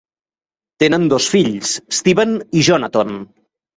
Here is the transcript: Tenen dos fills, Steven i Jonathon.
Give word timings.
Tenen 0.83 1.05
dos 1.11 1.27
fills, 1.33 1.75
Steven 1.99 2.33
i 2.59 2.65
Jonathon. 2.71 3.15